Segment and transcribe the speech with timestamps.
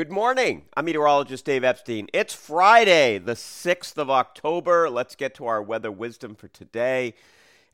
[0.00, 0.62] Good morning.
[0.74, 2.08] I'm meteorologist Dave Epstein.
[2.14, 4.88] It's Friday, the 6th of October.
[4.88, 7.12] Let's get to our weather wisdom for today.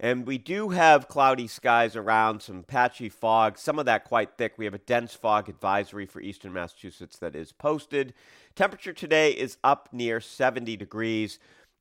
[0.01, 4.55] And we do have cloudy skies around, some patchy fog, some of that quite thick.
[4.57, 8.13] We have a dense fog advisory for eastern Massachusetts that is posted.
[8.57, 11.39] Temperature today is up near 70 degrees.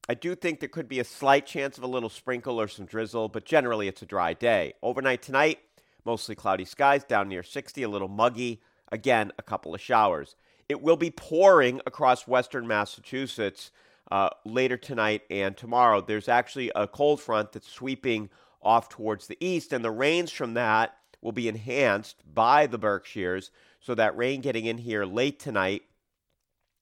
[0.08, 2.86] I do think there could be a slight chance of a little sprinkle or some
[2.86, 4.74] drizzle, but generally it's a dry day.
[4.84, 5.58] Overnight tonight,
[6.06, 8.62] mostly cloudy skies, down near 60, a little muggy,
[8.92, 10.36] Again, a couple of showers.
[10.68, 13.72] It will be pouring across western Massachusetts
[14.12, 16.02] uh, later tonight and tomorrow.
[16.02, 18.30] There's actually a cold front that's sweeping
[18.62, 23.52] off towards the east, and the rains from that will be enhanced by the Berkshires.
[23.80, 25.84] So that rain getting in here late tonight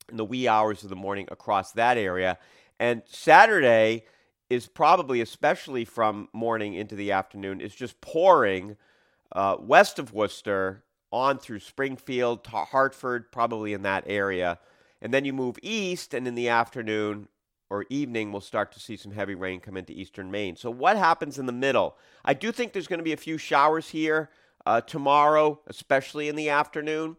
[0.10, 2.38] in the wee hours of the morning across that area.
[2.80, 4.06] And Saturday
[4.50, 8.78] is probably, especially from morning into the afternoon, is just pouring
[9.32, 10.84] uh, west of Worcester
[11.14, 14.60] on through Springfield, to Hartford, probably in that area.
[15.02, 17.28] And then you move east, and in the afternoon
[17.70, 20.56] or evening, we'll start to see some heavy rain come into eastern Maine.
[20.56, 21.98] So, what happens in the middle?
[22.26, 24.30] I do think there's going to be a few showers here
[24.66, 27.18] uh, tomorrow, especially in the afternoon.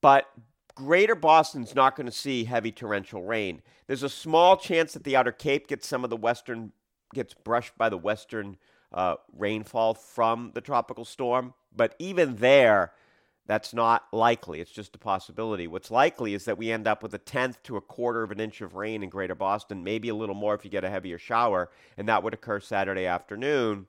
[0.00, 0.30] But
[0.74, 3.62] greater Boston's not going to see heavy torrential rain.
[3.86, 6.72] There's a small chance that the outer Cape gets some of the western,
[7.14, 8.56] gets brushed by the western
[8.92, 11.54] uh, rainfall from the tropical storm.
[11.74, 12.92] But even there,
[13.46, 14.60] that's not likely.
[14.60, 15.66] It's just a possibility.
[15.66, 18.38] What's likely is that we end up with a tenth to a quarter of an
[18.38, 21.18] inch of rain in greater Boston, maybe a little more if you get a heavier
[21.18, 23.86] shower, and that would occur Saturday afternoon.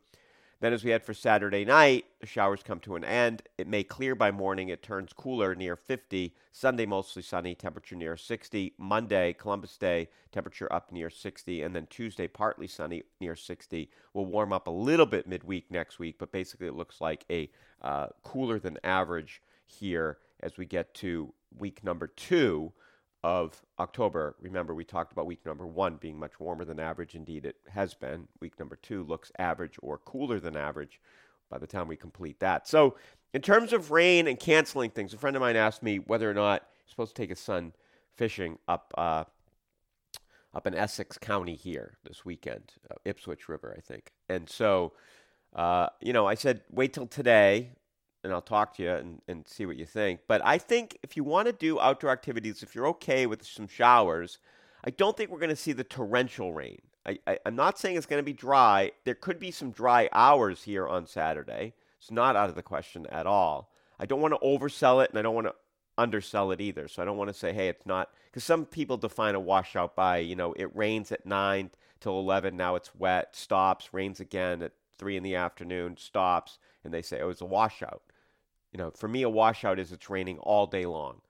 [0.62, 3.42] Then, as we head for Saturday night, the showers come to an end.
[3.58, 4.70] It may clear by morning.
[4.70, 6.36] It turns cooler near 50.
[6.52, 8.76] Sunday, mostly sunny, temperature near 60.
[8.78, 11.64] Monday, Columbus Day, temperature up near 60.
[11.64, 13.90] And then Tuesday, partly sunny, near 60.
[14.14, 17.50] We'll warm up a little bit midweek next week, but basically it looks like a
[17.81, 22.72] uh, cooler than average here as we get to week number two
[23.23, 24.36] of October.
[24.41, 27.16] Remember, we talked about week number one being much warmer than average.
[27.16, 28.28] Indeed, it has been.
[28.39, 31.00] Week number two looks average or cooler than average
[31.50, 32.68] by the time we complete that.
[32.68, 32.96] So,
[33.34, 36.34] in terms of rain and canceling things, a friend of mine asked me whether or
[36.34, 37.73] not he's supposed to take his son
[38.16, 39.23] fishing up uh,
[40.53, 44.12] up in Essex County here this weekend, uh, Ipswich River, I think.
[44.28, 44.94] And so,
[45.56, 47.72] uh, you know, I said, wait till today
[48.24, 50.22] and I'll talk to you and, and see what you think.
[50.28, 53.68] But I think if you want to do outdoor activities, if you're okay with some
[53.68, 54.38] showers,
[54.84, 56.82] I don't think we're going to see the torrential rain.
[57.06, 58.92] I, I, am not saying it's going to be dry.
[59.06, 61.74] There could be some dry hours here on Saturday.
[62.00, 63.72] It's not out of the question at all.
[64.00, 65.56] I don't want to oversell it and I don't want to
[65.98, 66.88] undersell it either.
[66.88, 69.96] So I don't want to say, hey, it's not, because some people define a washout
[69.96, 74.62] by, you know, it rains at 9 till 11, now it's wet, stops, rains again
[74.64, 78.02] at 3 in the afternoon, stops, and they say, oh, it's a washout
[78.72, 81.22] you know, for me, a washout is it's raining all day long.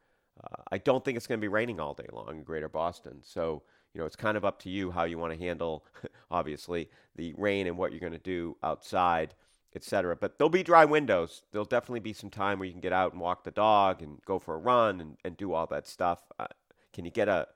[0.43, 3.19] Uh, I don't think it's going to be raining all day long in greater Boston.
[3.23, 3.63] So,
[3.93, 5.85] you know, it's kind of up to you how you want to handle,
[6.31, 9.33] obviously, the rain and what you're going to do outside,
[9.75, 10.15] etc.
[10.15, 11.43] But there'll be dry windows.
[11.51, 14.19] There'll definitely be some time where you can get out and walk the dog and
[14.25, 16.21] go for a run and, and do all that stuff.
[16.39, 16.47] Uh,
[16.93, 17.47] can you get a,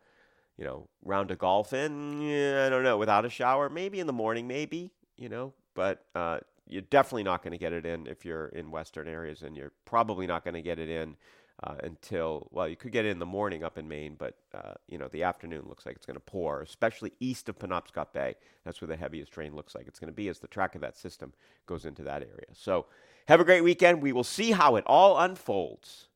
[0.57, 2.21] you know, round of golf in?
[2.21, 2.97] Yeah, I don't know.
[2.97, 7.43] Without a shower, maybe in the morning, maybe, you know, but uh, you're definitely not
[7.43, 10.55] going to get it in if you're in western areas, and you're probably not going
[10.55, 11.15] to get it in
[11.63, 14.73] uh, until well, you could get it in the morning up in Maine, but uh,
[14.87, 18.35] you know the afternoon looks like it's going to pour, especially east of Penobscot Bay.
[18.65, 20.81] That's where the heaviest rain looks like it's going to be as the track of
[20.81, 21.33] that system
[21.65, 22.47] goes into that area.
[22.53, 22.87] So
[23.27, 24.01] have a great weekend.
[24.01, 26.07] We will see how it all unfolds.